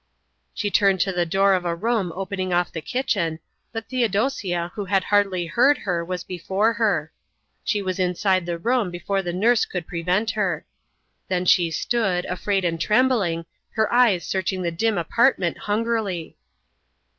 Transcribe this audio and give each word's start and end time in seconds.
She 0.55 0.71
turned 0.71 0.99
to 1.01 1.11
the 1.11 1.27
door 1.27 1.53
of 1.53 1.63
a 1.63 1.75
room 1.75 2.11
opening 2.15 2.51
off 2.51 2.71
the 2.71 2.81
kitchen, 2.81 3.37
but 3.71 3.87
Theodosia, 3.89 4.71
who 4.73 4.85
had 4.85 5.03
hardly 5.03 5.45
heard 5.45 5.77
her, 5.77 6.03
was 6.03 6.23
before 6.23 6.73
her. 6.73 7.11
She 7.63 7.83
was 7.83 7.99
inside 7.99 8.47
the 8.47 8.57
room 8.57 8.89
before 8.89 9.21
the 9.21 9.31
nurse 9.31 9.63
could 9.63 9.85
prevent 9.85 10.31
her. 10.31 10.65
Then 11.27 11.45
she 11.45 11.69
stood, 11.69 12.25
afraid 12.25 12.65
and 12.65 12.81
trembling, 12.81 13.45
her 13.75 13.93
eyes 13.93 14.25
searching 14.25 14.63
the 14.63 14.71
dim 14.71 14.97
apartment 14.97 15.55
hungrily. 15.59 16.35